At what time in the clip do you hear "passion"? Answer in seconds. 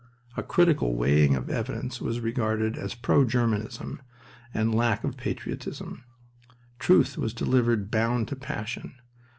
8.35-8.95